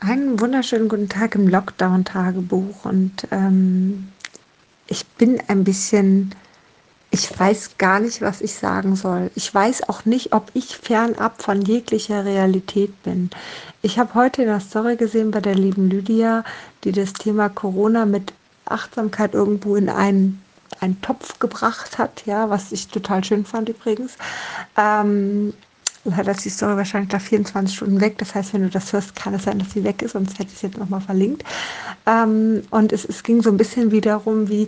Einen 0.00 0.38
wunderschönen 0.38 0.88
guten 0.88 1.08
Tag 1.08 1.34
im 1.34 1.48
Lockdown-Tagebuch 1.48 2.84
und 2.84 3.26
ähm, 3.32 4.12
ich 4.86 5.04
bin 5.04 5.42
ein 5.48 5.64
bisschen, 5.64 6.36
ich 7.10 7.36
weiß 7.36 7.78
gar 7.78 7.98
nicht, 7.98 8.22
was 8.22 8.40
ich 8.40 8.54
sagen 8.54 8.94
soll. 8.94 9.32
Ich 9.34 9.52
weiß 9.52 9.88
auch 9.88 10.04
nicht, 10.04 10.32
ob 10.32 10.52
ich 10.54 10.76
fernab 10.76 11.42
von 11.42 11.62
jeglicher 11.62 12.24
Realität 12.24 13.02
bin. 13.02 13.30
Ich 13.82 13.98
habe 13.98 14.14
heute 14.14 14.42
in 14.42 14.48
der 14.48 14.60
Story 14.60 14.94
gesehen 14.94 15.32
bei 15.32 15.40
der 15.40 15.56
lieben 15.56 15.90
Lydia, 15.90 16.44
die 16.84 16.92
das 16.92 17.12
Thema 17.12 17.48
Corona 17.48 18.06
mit 18.06 18.32
Achtsamkeit 18.66 19.34
irgendwo 19.34 19.74
in 19.74 19.88
einen, 19.88 20.40
einen 20.78 21.00
Topf 21.02 21.40
gebracht 21.40 21.98
hat, 21.98 22.24
ja, 22.24 22.48
was 22.50 22.70
ich 22.70 22.86
total 22.86 23.24
schön 23.24 23.44
fand 23.44 23.68
übrigens. 23.68 24.16
Ähm, 24.76 25.54
Leider 26.16 26.32
ist 26.32 26.44
die 26.44 26.50
Story 26.50 26.76
wahrscheinlich 26.76 27.12
nach 27.12 27.20
24 27.20 27.76
Stunden 27.76 28.00
weg. 28.00 28.18
Das 28.18 28.34
heißt, 28.34 28.54
wenn 28.54 28.62
du 28.62 28.70
das 28.70 28.92
hörst, 28.92 29.14
kann 29.16 29.34
es 29.34 29.44
sein, 29.44 29.58
dass 29.58 29.72
sie 29.72 29.84
weg 29.84 30.02
ist, 30.02 30.12
sonst 30.12 30.38
hätte 30.38 30.50
ich 30.50 30.56
es 30.56 30.62
jetzt 30.62 30.78
nochmal 30.78 31.00
verlinkt. 31.00 31.44
Ähm, 32.06 32.62
und 32.70 32.92
es, 32.92 33.04
es 33.04 33.22
ging 33.22 33.42
so 33.42 33.50
ein 33.50 33.56
bisschen 33.56 33.90
wiederum 33.90 34.48
wie, 34.48 34.66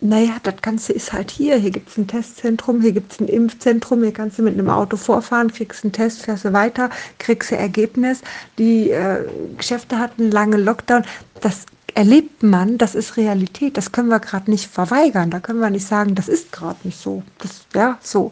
naja, 0.00 0.36
das 0.42 0.56
Ganze 0.60 0.92
ist 0.92 1.12
halt 1.12 1.30
hier. 1.30 1.56
Hier 1.56 1.70
gibt 1.70 1.88
es 1.88 1.96
ein 1.96 2.06
Testzentrum, 2.06 2.82
hier 2.82 2.92
gibt 2.92 3.12
es 3.12 3.20
ein 3.20 3.28
Impfzentrum, 3.28 4.02
hier 4.02 4.12
kannst 4.12 4.38
du 4.38 4.42
mit 4.42 4.54
einem 4.54 4.68
Auto 4.68 4.96
vorfahren, 4.96 5.50
kriegst 5.52 5.84
einen 5.84 5.92
Test, 5.92 6.22
fährst 6.22 6.44
du 6.44 6.52
weiter, 6.52 6.90
kriegst 7.18 7.50
du 7.50 7.56
Ergebnis. 7.56 8.20
Die 8.58 8.90
äh, 8.90 9.24
Geschäfte 9.56 9.98
hatten 9.98 10.30
lange 10.30 10.58
Lockdown. 10.58 11.04
Das 11.40 11.64
erlebt 11.94 12.42
man, 12.42 12.76
das 12.76 12.94
ist 12.94 13.16
Realität. 13.16 13.76
Das 13.76 13.92
können 13.92 14.08
wir 14.08 14.18
gerade 14.18 14.50
nicht 14.50 14.68
verweigern. 14.68 15.30
Da 15.30 15.40
können 15.40 15.60
wir 15.60 15.70
nicht 15.70 15.86
sagen, 15.86 16.14
das 16.14 16.28
ist 16.28 16.50
gerade 16.50 16.78
nicht 16.82 17.00
so. 17.00 17.22
Das, 17.38 17.66
ja, 17.74 17.98
so. 18.02 18.30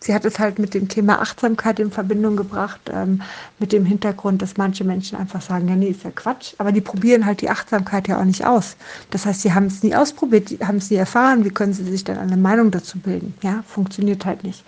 Sie 0.00 0.12
hat 0.12 0.24
es 0.24 0.38
halt 0.38 0.58
mit 0.58 0.74
dem 0.74 0.88
Thema 0.88 1.20
Achtsamkeit 1.20 1.78
in 1.78 1.90
Verbindung 1.90 2.36
gebracht, 2.36 2.80
ähm, 2.92 3.22
mit 3.58 3.72
dem 3.72 3.86
Hintergrund, 3.86 4.42
dass 4.42 4.56
manche 4.56 4.84
Menschen 4.84 5.16
einfach 5.16 5.40
sagen, 5.40 5.68
ja, 5.68 5.76
nee, 5.76 5.88
ist 5.88 6.02
ja 6.02 6.10
Quatsch. 6.10 6.54
Aber 6.58 6.72
die 6.72 6.80
probieren 6.80 7.24
halt 7.24 7.40
die 7.40 7.50
Achtsamkeit 7.50 8.08
ja 8.08 8.20
auch 8.20 8.24
nicht 8.24 8.44
aus. 8.44 8.76
Das 9.10 9.24
heißt, 9.26 9.42
sie 9.42 9.54
haben 9.54 9.66
es 9.66 9.82
nie 9.82 9.94
ausprobiert, 9.94 10.50
haben 10.62 10.78
es 10.78 10.90
nie 10.90 10.96
erfahren. 10.96 11.44
Wie 11.44 11.50
können 11.50 11.72
sie 11.72 11.84
sich 11.84 12.04
dann 12.04 12.18
eine 12.18 12.36
Meinung 12.36 12.70
dazu 12.70 12.98
bilden? 12.98 13.34
Ja, 13.42 13.62
funktioniert 13.66 14.26
halt 14.26 14.42
nicht. 14.42 14.64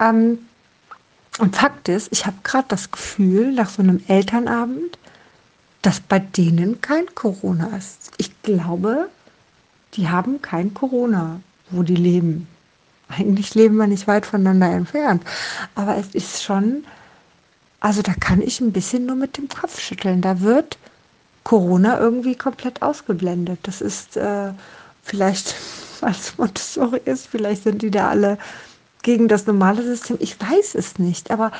Ähm, 0.00 0.38
und 1.38 1.56
Fakt 1.56 1.88
ist, 1.88 2.08
ich 2.12 2.24
habe 2.26 2.36
gerade 2.42 2.66
das 2.68 2.90
Gefühl, 2.90 3.52
nach 3.52 3.70
so 3.70 3.82
einem 3.82 4.00
Elternabend, 4.08 4.98
dass 5.82 6.00
bei 6.00 6.18
denen 6.18 6.80
kein 6.80 7.06
Corona 7.14 7.76
ist. 7.76 8.10
Ich 8.16 8.42
glaube, 8.42 9.08
die 9.94 10.08
haben 10.08 10.42
kein 10.42 10.74
Corona, 10.74 11.40
wo 11.70 11.82
die 11.82 11.96
leben. 11.96 12.48
Eigentlich 13.08 13.54
leben 13.54 13.76
wir 13.76 13.86
nicht 13.86 14.06
weit 14.06 14.26
voneinander 14.26 14.70
entfernt. 14.70 15.22
Aber 15.74 15.96
es 15.96 16.14
ist 16.14 16.42
schon, 16.42 16.84
also 17.80 18.02
da 18.02 18.12
kann 18.14 18.42
ich 18.42 18.60
ein 18.60 18.72
bisschen 18.72 19.06
nur 19.06 19.16
mit 19.16 19.38
dem 19.38 19.48
Kopf 19.48 19.80
schütteln. 19.80 20.20
Da 20.20 20.40
wird 20.40 20.76
Corona 21.44 21.98
irgendwie 21.98 22.34
komplett 22.34 22.82
ausgeblendet. 22.82 23.60
Das 23.62 23.80
ist 23.80 24.16
äh, 24.16 24.52
vielleicht, 25.02 25.54
es 26.02 26.36
Montessori 26.36 27.00
ist, 27.04 27.28
vielleicht 27.28 27.62
sind 27.62 27.82
die 27.82 27.90
da 27.90 28.08
alle 28.10 28.36
gegen 29.02 29.28
das 29.28 29.46
normale 29.46 29.82
System. 29.82 30.16
Ich 30.20 30.38
weiß 30.40 30.74
es 30.74 30.98
nicht. 30.98 31.30
Aber 31.30 31.52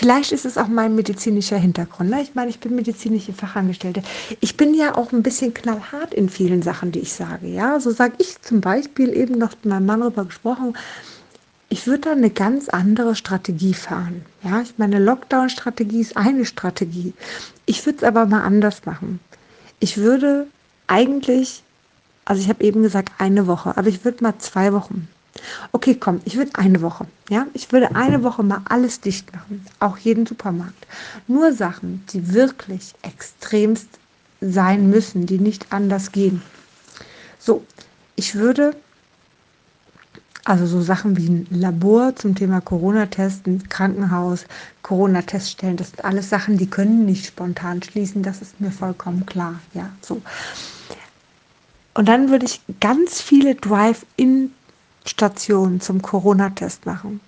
Vielleicht 0.00 0.32
ist 0.32 0.46
es 0.46 0.56
auch 0.56 0.68
mein 0.68 0.94
medizinischer 0.94 1.58
Hintergrund. 1.58 2.08
Ne? 2.08 2.22
Ich 2.22 2.34
meine, 2.34 2.48
ich 2.48 2.58
bin 2.58 2.74
medizinische 2.74 3.34
Fachangestellte. 3.34 4.02
Ich 4.40 4.56
bin 4.56 4.72
ja 4.72 4.96
auch 4.96 5.12
ein 5.12 5.22
bisschen 5.22 5.52
knallhart 5.52 6.14
in 6.14 6.30
vielen 6.30 6.62
Sachen, 6.62 6.90
die 6.90 7.00
ich 7.00 7.12
sage. 7.12 7.48
Ja, 7.48 7.78
so 7.80 7.90
sage 7.90 8.14
ich 8.16 8.40
zum 8.40 8.62
Beispiel 8.62 9.14
eben 9.14 9.36
noch 9.36 9.50
mit 9.50 9.66
meinem 9.66 9.84
Mann 9.84 10.00
darüber 10.00 10.24
gesprochen. 10.24 10.74
Ich 11.68 11.86
würde 11.86 12.00
da 12.00 12.12
eine 12.12 12.30
ganz 12.30 12.70
andere 12.70 13.14
Strategie 13.14 13.74
fahren. 13.74 14.24
Ja, 14.42 14.62
ich 14.62 14.72
meine, 14.78 15.00
Lockdown-Strategie 15.00 16.00
ist 16.00 16.16
eine 16.16 16.46
Strategie. 16.46 17.12
Ich 17.66 17.84
würde 17.84 17.98
es 17.98 18.04
aber 18.04 18.24
mal 18.24 18.40
anders 18.40 18.86
machen. 18.86 19.20
Ich 19.80 19.98
würde 19.98 20.46
eigentlich, 20.86 21.62
also 22.24 22.40
ich 22.40 22.48
habe 22.48 22.64
eben 22.64 22.82
gesagt 22.82 23.12
eine 23.18 23.46
Woche, 23.46 23.76
aber 23.76 23.88
ich 23.88 24.02
würde 24.02 24.24
mal 24.24 24.38
zwei 24.38 24.72
Wochen 24.72 25.08
Okay, 25.72 25.94
komm, 25.94 26.20
ich 26.24 26.36
würde 26.36 26.50
eine 26.54 26.82
Woche, 26.82 27.06
ja, 27.28 27.46
ich 27.54 27.72
würde 27.72 27.94
eine 27.94 28.22
Woche 28.22 28.42
mal 28.42 28.62
alles 28.68 29.00
dicht 29.00 29.32
machen, 29.32 29.64
auch 29.78 29.96
jeden 29.98 30.26
Supermarkt. 30.26 30.86
Nur 31.28 31.52
Sachen, 31.52 32.04
die 32.12 32.34
wirklich 32.34 32.94
extremst 33.02 33.88
sein 34.40 34.90
müssen, 34.90 35.26
die 35.26 35.38
nicht 35.38 35.72
anders 35.72 36.12
gehen. 36.12 36.42
So, 37.38 37.64
ich 38.16 38.34
würde 38.34 38.74
also 40.44 40.66
so 40.66 40.80
Sachen 40.80 41.16
wie 41.16 41.28
ein 41.28 41.46
Labor 41.50 42.16
zum 42.16 42.34
Thema 42.34 42.60
Corona-Testen, 42.60 43.68
Krankenhaus, 43.68 44.46
Corona-Teststellen, 44.82 45.76
das 45.76 45.90
sind 45.90 46.04
alles 46.04 46.30
Sachen, 46.30 46.56
die 46.56 46.68
können 46.68 47.04
nicht 47.04 47.26
spontan 47.26 47.82
schließen, 47.82 48.22
das 48.22 48.42
ist 48.42 48.60
mir 48.60 48.70
vollkommen 48.72 49.26
klar, 49.26 49.60
ja, 49.74 49.90
so. 50.02 50.20
Und 51.94 52.08
dann 52.08 52.30
würde 52.30 52.46
ich 52.46 52.60
ganz 52.80 53.20
viele 53.20 53.54
Drive-In 53.54 54.52
Station 55.10 55.80
zum 55.80 56.02
Corona-Test 56.02 56.86
machen. 56.86 57.20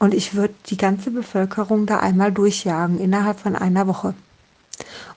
Und 0.00 0.12
ich 0.12 0.34
würde 0.34 0.54
die 0.66 0.76
ganze 0.76 1.10
Bevölkerung 1.10 1.86
da 1.86 1.98
einmal 1.98 2.32
durchjagen 2.32 2.98
innerhalb 2.98 3.38
von 3.38 3.54
einer 3.54 3.86
Woche. 3.86 4.14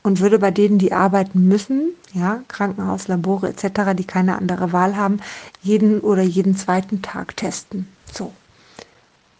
Und 0.04 0.20
würde 0.20 0.40
bei 0.40 0.52
denen, 0.52 0.78
die 0.78 0.94
arbeiten 0.94 1.48
müssen, 1.48 1.94
ja, 2.14 2.42
Krankenhaus, 2.48 3.08
Labore 3.08 3.50
etc., 3.50 3.96
die 3.96 4.04
keine 4.06 4.38
andere 4.38 4.72
Wahl 4.72 4.96
haben, 4.98 5.20
jeden 5.62 6.02
oder 6.02 6.22
jeden 6.22 6.56
zweiten 6.56 7.02
Tag 7.02 7.36
testen. 7.38 7.88
So. 8.12 8.34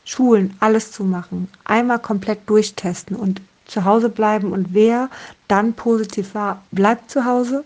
Schulen, 0.06 0.56
alles 0.60 0.92
zu 0.92 1.04
machen, 1.04 1.50
einmal 1.66 2.00
komplett 2.00 2.50
durchtesten 2.50 3.16
und 3.16 3.42
zu 3.66 3.86
Hause 3.86 4.10
bleiben. 4.10 4.52
Und 4.54 4.74
wer 4.74 5.10
dann 5.48 5.74
positiv 5.74 6.34
war, 6.36 6.64
bleibt 6.72 7.12
zu 7.12 7.26
Hause. 7.26 7.64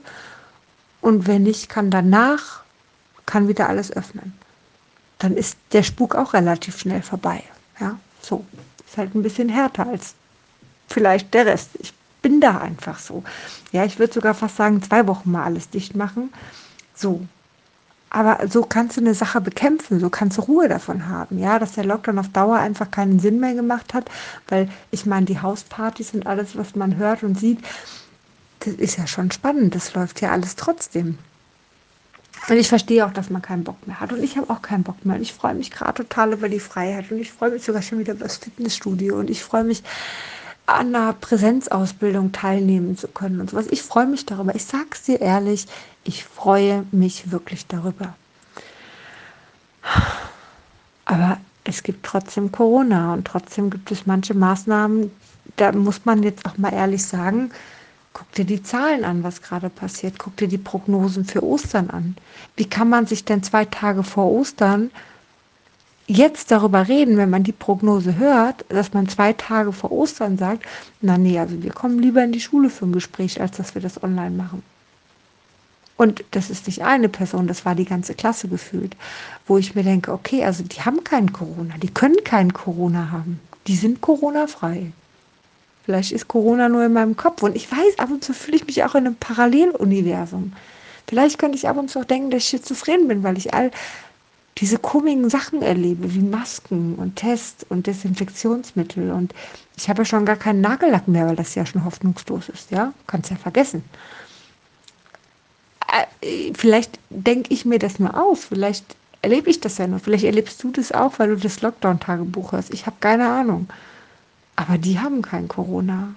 Und 1.00 1.26
wer 1.26 1.40
nicht, 1.40 1.70
kann 1.70 1.90
danach, 1.90 2.64
kann 3.26 3.48
wieder 3.48 3.70
alles 3.70 3.92
öffnen 3.96 4.34
dann 5.20 5.36
ist 5.36 5.58
der 5.74 5.84
Spuk 5.84 6.16
auch 6.16 6.34
relativ 6.34 6.80
schnell 6.80 7.02
vorbei. 7.02 7.44
Ja, 7.80 7.98
so. 8.22 8.46
Ist 8.88 8.98
halt 8.98 9.16
ein 9.16 9.24
bisschen 9.24 9.50
härter 9.50 9.88
als 9.88 10.16
vielleicht 10.88 11.34
der 11.34 11.46
Rest. 11.46 11.72
Ich 11.80 11.94
bin 12.22 12.42
da 12.42 12.58
einfach 12.60 13.00
so. 13.00 13.24
Ja, 13.72 13.86
ich 13.86 14.00
würde 14.00 14.14
sogar 14.14 14.34
fast 14.34 14.58
sagen, 14.58 14.82
zwei 14.82 15.08
Wochen 15.08 15.32
mal 15.32 15.44
alles 15.44 15.70
dicht 15.70 15.96
machen. 15.96 16.32
So. 16.96 17.22
Aber 18.10 18.48
so 18.48 18.64
kannst 18.64 18.96
du 18.96 19.02
eine 19.02 19.14
Sache 19.14 19.42
bekämpfen, 19.42 20.00
so 20.00 20.10
kannst 20.10 20.38
du 20.38 20.42
Ruhe 20.44 20.70
davon 20.70 21.10
haben, 21.10 21.40
ja, 21.40 21.60
dass 21.60 21.74
der 21.74 21.84
Lockdown 21.84 22.20
auf 22.20 22.30
Dauer 22.30 22.56
einfach 22.58 22.90
keinen 22.90 23.20
Sinn 23.20 23.42
mehr 23.42 23.54
gemacht 23.54 23.94
hat, 23.94 24.10
weil 24.48 24.70
ich 24.92 25.06
meine, 25.06 25.26
die 25.26 25.42
Hauspartys 25.42 26.14
und 26.14 26.26
alles, 26.26 26.58
was 26.58 26.74
man 26.76 26.96
hört 26.96 27.24
und 27.24 27.38
sieht, 27.38 27.60
das 28.62 28.76
ist 28.76 28.98
ja 28.98 29.08
schon 29.08 29.30
spannend, 29.32 29.76
das 29.76 29.94
läuft 29.94 30.22
ja 30.22 30.32
alles 30.32 30.56
trotzdem. 30.56 31.18
Und 32.50 32.58
ich 32.58 32.70
verstehe 32.70 33.06
auch, 33.06 33.12
dass 33.12 33.30
man 33.30 33.42
keinen 33.42 33.64
Bock 33.64 33.86
mehr 33.88 34.00
hat. 34.00 34.14
Und 34.14 34.24
ich 34.24 34.38
habe 34.38 34.50
auch 34.50 34.62
keinen 34.62 34.84
Bock 34.84 35.04
mehr. 35.06 35.18
Und 35.18 35.22
ich 35.22 35.34
freue 35.34 35.54
mich 35.54 35.72
gerade 35.72 35.96
total 35.96 36.34
über 36.34 36.48
die 36.48 36.60
Freiheit. 36.60 37.12
Und 37.12 37.20
ich 37.20 37.32
freue 37.32 37.52
mich 37.52 37.64
sogar 37.64 37.82
schon 37.82 38.00
wieder 38.00 38.14
über 38.14 38.24
das 38.24 38.38
Fitnessstudio. 38.38 39.20
Und 39.20 39.30
ich 39.30 39.44
freue 39.44 39.64
mich, 39.66 39.84
an 40.68 40.94
einer 40.94 41.14
Präsenzausbildung 41.14 42.34
teilnehmen 42.34 42.98
zu 42.98 43.08
können 43.08 43.40
und 43.40 43.50
sowas. 43.50 43.68
Ich 43.72 43.82
freue 43.82 44.06
mich 44.06 44.26
darüber. 44.26 44.54
Ich 44.54 44.66
sage 44.66 44.88
es 44.92 45.04
dir 45.04 45.22
ehrlich, 45.22 45.66
ich 46.04 46.26
freue 46.26 46.86
mich 46.92 47.32
wirklich 47.32 47.66
darüber. 47.68 48.16
Aber 51.06 51.38
es 51.64 51.84
gibt 51.84 52.06
trotzdem 52.06 52.52
Corona 52.52 53.14
und 53.14 53.26
trotzdem 53.26 53.70
gibt 53.70 53.92
es 53.92 54.06
manche 54.06 54.34
Maßnahmen, 54.34 55.10
da 55.56 55.72
muss 55.72 56.04
man 56.04 56.24
jetzt 56.24 56.46
auch 56.46 56.58
mal 56.58 56.74
ehrlich 56.74 57.06
sagen, 57.06 57.52
Guck 58.18 58.32
dir 58.32 58.46
die 58.46 58.64
Zahlen 58.64 59.06
an, 59.06 59.22
was 59.22 59.44
gerade 59.44 59.70
passiert. 59.70 60.18
Guck 60.18 60.38
dir 60.38 60.48
die 60.48 60.58
Prognosen 60.58 61.24
für 61.24 61.44
Ostern 61.44 61.92
an. 61.92 62.18
Wie 62.56 62.66
kann 62.66 62.90
man 62.90 63.06
sich 63.06 63.26
denn 63.26 63.44
zwei 63.44 63.64
Tage 63.64 64.02
vor 64.02 64.32
Ostern 64.32 64.90
jetzt 66.08 66.50
darüber 66.50 66.88
reden, 66.88 67.18
wenn 67.18 67.30
man 67.30 67.44
die 67.44 67.52
Prognose 67.52 68.18
hört, 68.18 68.66
dass 68.70 68.92
man 68.92 69.08
zwei 69.08 69.34
Tage 69.34 69.72
vor 69.72 69.92
Ostern 69.92 70.40
sagt, 70.40 70.66
na 71.00 71.20
nee, 71.20 71.38
also 71.38 71.62
wir 71.62 71.72
kommen 71.72 72.00
lieber 72.00 72.24
in 72.24 72.32
die 72.32 72.42
Schule 72.42 72.72
für 72.72 72.86
ein 72.88 72.92
Gespräch, 72.92 73.40
als 73.40 73.56
dass 73.56 73.76
wir 73.76 73.84
das 73.84 74.02
online 74.02 74.32
machen. 74.32 74.64
Und 75.96 76.24
das 76.32 76.50
ist 76.50 76.66
nicht 76.66 76.84
eine 76.84 77.10
Person, 77.10 77.46
das 77.46 77.66
war 77.66 77.76
die 77.76 77.86
ganze 77.86 78.16
Klasse 78.16 78.48
gefühlt, 78.48 78.96
wo 79.46 79.60
ich 79.60 79.76
mir 79.76 79.84
denke, 79.84 80.12
okay, 80.12 80.44
also 80.44 80.64
die 80.64 80.82
haben 80.82 81.04
keinen 81.04 81.34
Corona, 81.34 81.76
die 81.78 81.94
können 81.94 82.24
keinen 82.24 82.54
Corona 82.54 83.12
haben, 83.12 83.40
die 83.68 83.76
sind 83.76 84.02
Corona-frei. 84.02 84.92
Vielleicht 85.88 86.12
ist 86.12 86.28
Corona 86.28 86.68
nur 86.68 86.84
in 86.84 86.92
meinem 86.92 87.16
Kopf. 87.16 87.44
Und 87.44 87.56
ich 87.56 87.72
weiß, 87.72 87.98
ab 87.98 88.12
und 88.12 88.22
zu 88.22 88.34
fühle 88.34 88.58
ich 88.58 88.68
mich 88.68 88.84
auch 88.84 88.94
in 88.96 89.06
einem 89.06 89.16
Paralleluniversum. 89.16 90.52
Vielleicht 91.08 91.40
könnte 91.40 91.58
ich 91.58 91.70
ab 91.70 91.78
und 91.78 91.90
zu 91.90 92.02
auch 92.02 92.04
denken, 92.04 92.30
dass 92.30 92.44
ich 92.44 92.50
schizophren 92.50 93.08
bin, 93.08 93.24
weil 93.24 93.38
ich 93.38 93.54
all 93.54 93.72
diese 94.58 94.80
komischen 94.80 95.30
Sachen 95.30 95.62
erlebe, 95.62 96.14
wie 96.14 96.20
Masken 96.20 96.96
und 96.96 97.16
Tests 97.16 97.66
und 97.70 97.88
Desinfektionsmittel. 97.88 99.12
Und 99.12 99.34
ich 99.78 99.88
habe 99.88 100.02
ja 100.02 100.06
schon 100.06 100.26
gar 100.26 100.36
keinen 100.36 100.60
Nagellack 100.60 101.08
mehr, 101.08 101.26
weil 101.26 101.38
das 101.38 101.56
ja 101.56 101.66
schon 101.66 101.86
hoffnungslos 101.86 102.50
ist. 102.50 102.70
Ja, 102.70 102.92
kannst 103.08 103.32
ja 103.32 103.38
vergessen. 103.38 103.82
Äh, 106.22 106.52
vielleicht 106.54 107.00
denke 107.10 107.54
ich 107.54 107.64
mir 107.64 107.80
das 107.80 107.98
nur 107.98 108.14
aus. 108.22 108.44
Vielleicht 108.44 108.98
erlebe 109.22 109.50
ich 109.50 109.62
das 109.62 109.78
ja 109.78 109.88
nur. 109.88 110.00
Vielleicht 110.00 110.26
erlebst 110.26 110.62
du 110.62 110.70
das 110.70 110.92
auch, 110.92 111.18
weil 111.18 111.30
du 111.30 111.38
das 111.38 111.62
Lockdown-Tagebuch 111.62 112.52
hörst. 112.52 112.74
Ich 112.74 112.86
habe 112.86 112.98
keine 113.00 113.30
Ahnung. 113.30 113.70
Aber 114.58 114.78
die 114.78 115.00
haben 115.00 115.22
kein 115.22 115.48
Corona. 115.48 116.14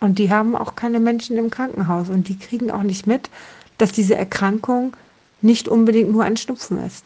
Und 0.00 0.18
die 0.18 0.30
haben 0.30 0.56
auch 0.56 0.74
keine 0.74 0.98
Menschen 0.98 1.38
im 1.38 1.48
Krankenhaus 1.48 2.10
und 2.10 2.28
die 2.28 2.36
kriegen 2.36 2.72
auch 2.72 2.82
nicht 2.82 3.06
mit, 3.06 3.30
dass 3.78 3.92
diese 3.92 4.16
Erkrankung 4.16 4.96
nicht 5.40 5.68
unbedingt 5.68 6.10
nur 6.10 6.24
ein 6.24 6.36
Schnupfen 6.36 6.84
ist. 6.84 7.04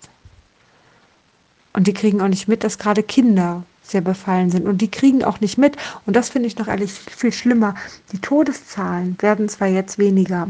Und 1.75 1.87
die 1.87 1.93
kriegen 1.93 2.23
auch 2.23 2.29
nicht 2.29 2.49
mit, 2.49 2.64
dass 2.64 2.79
gerade 2.79 3.03
Kinder 3.03 3.64
sehr 3.82 4.00
befallen 4.00 4.50
sind. 4.50 4.67
Und 4.67 4.81
die 4.81 4.91
kriegen 4.91 5.23
auch 5.25 5.41
nicht 5.41 5.58
mit, 5.58 5.76
und 6.06 6.17
das 6.17 6.31
finde 6.31 6.49
ich 6.49 6.56
noch 6.56 6.69
ehrlich 6.69 6.91
viel 6.91 7.32
schlimmer, 7.32 7.75
die 8.12 8.19
Todeszahlen 8.19 9.17
werden 9.20 9.50
zwar 9.50 9.69
jetzt 9.69 9.99
weniger. 9.99 10.49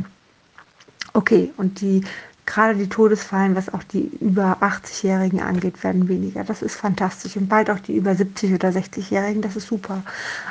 Okay, 1.15 1.53
und 1.57 1.81
die 1.81 2.05
gerade 2.47 2.77
die 2.77 2.89
Todesfallen, 2.89 3.57
was 3.57 3.73
auch 3.73 3.83
die 3.83 4.11
über 4.21 4.59
80-Jährigen 4.63 5.41
angeht, 5.41 5.83
werden 5.83 6.09
weniger. 6.09 6.45
Das 6.45 6.63
ist 6.63 6.77
fantastisch. 6.77 7.37
Und 7.37 7.49
bald 7.49 7.69
auch 7.69 7.81
die 7.81 7.97
über 7.97 8.15
70 8.15 8.55
oder 8.55 8.71
60-Jährigen, 8.71 9.43
das 9.43 9.57
ist 9.57 9.67
super. 9.69 10.03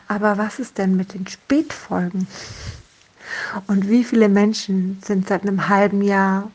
Aber 0.07 0.37
was 0.37 0.59
ist 0.59 0.77
denn 0.77 0.95
mit 0.95 1.13
den 1.13 1.25
Spätfolgen? 1.25 2.27
Und 3.67 3.89
wie 3.89 4.03
viele 4.03 4.29
Menschen 4.29 5.01
sind 5.03 5.27
seit 5.27 5.43
einem 5.43 5.69
halben 5.69 6.01
Jahr, 6.01 6.51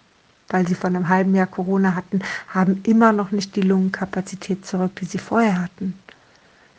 weil 0.48 0.69
sie 0.69 0.75
von 0.75 0.94
einem 0.94 1.08
halben 1.08 1.34
Jahr 1.34 1.46
Corona 1.46 1.94
hatten, 1.94 2.20
haben 2.48 2.81
immer 2.84 3.12
noch 3.12 3.31
nicht 3.31 3.56
die 3.56 3.62
Lungenkapazität 3.62 4.66
zurück, 4.66 4.93
die 5.00 5.06
sie 5.06 5.19
vorher 5.19 5.62
hatten? 5.62 5.98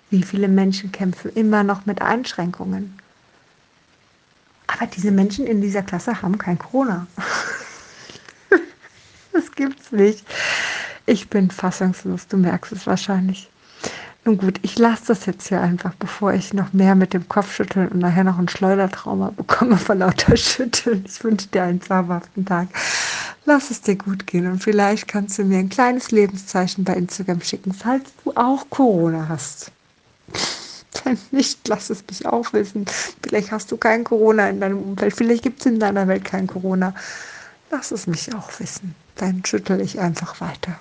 Wie 0.10 0.24
viele 0.24 0.48
Menschen 0.48 0.92
kämpfen 0.92 1.32
immer 1.34 1.64
noch 1.64 1.86
mit 1.86 2.02
Einschränkungen? 2.02 2.98
Aber 4.68 4.88
diese 4.88 5.12
Menschen 5.12 5.46
in 5.46 5.62
dieser 5.62 5.84
Klasse 5.84 6.22
haben 6.22 6.38
kein 6.38 6.58
Corona. 6.58 7.08
Gibt's 9.62 9.92
nicht. 9.92 10.26
Ich 11.06 11.30
bin 11.30 11.52
fassungslos, 11.52 12.28
du 12.28 12.38
merkst 12.38 12.72
es 12.72 12.88
wahrscheinlich. 12.88 13.48
Nun 14.26 14.38
gut, 14.38 14.60
ich 14.64 14.78
lasse 14.78 15.04
das 15.08 15.26
jetzt 15.26 15.50
hier 15.50 15.62
einfach, 15.62 15.94
bevor 15.96 16.34
ich 16.34 16.54
noch 16.54 16.74
mehr 16.74 16.96
mit 16.96 17.14
dem 17.14 17.28
Kopf 17.28 17.54
schütteln 17.54 17.88
und 17.88 18.00
nachher 18.00 18.24
noch 18.24 18.40
ein 18.40 18.50
Schleudertrauma 18.50 19.34
bekomme 19.36 19.78
vor 19.78 19.96
lauter 19.96 20.36
Schütteln. 20.38 21.06
Ich 21.08 21.24
wünsche 21.24 21.48
dir 21.48 21.64
einen 21.64 21.82
zauberhaften 21.82 22.46
Tag. 22.46 22.70
Lass 23.46 23.72
es 23.72 23.82
dir 23.82 23.96
gut 23.96 24.28
gehen 24.28 24.46
und 24.52 24.64
vielleicht 24.64 25.08
kannst 25.08 25.38
du 25.38 25.44
mir 25.44 25.60
ein 25.60 25.70
kleines 25.70 26.12
Lebenszeichen 26.12 26.84
bei 26.84 26.94
Instagram 26.94 27.42
schicken, 27.42 27.74
falls 27.74 28.12
du 28.24 28.32
auch 28.36 28.68
Corona 28.70 29.28
hast. 29.28 29.72
Wenn 31.04 31.18
nicht, 31.32 31.68
lass 31.68 31.90
es 31.90 32.04
mich 32.08 32.26
auch 32.26 32.54
wissen. 32.54 32.86
Vielleicht 33.24 33.52
hast 33.52 33.72
du 33.72 33.78
kein 33.78 34.04
Corona 34.04 34.50
in 34.50 34.60
deinem 34.60 34.82
Umfeld, 34.82 35.16
vielleicht 35.16 35.44
gibt 35.44 35.62
es 35.62 35.66
in 35.68 35.80
deiner 35.80 36.08
Welt 36.08 36.26
kein 36.26 36.48
Corona. 36.48 36.94
Lass 37.72 37.92
es 37.92 38.06
mich 38.06 38.34
auch 38.36 38.60
wissen. 38.60 38.96
Dann 39.16 39.46
schüttel 39.46 39.80
ich 39.80 40.00
einfach 40.00 40.42
weiter. 40.42 40.78